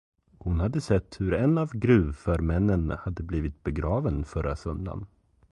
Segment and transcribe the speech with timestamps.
[0.37, 5.05] Hon hade sett hur en av gruvförmännen hade blivit begraven förra söndagen.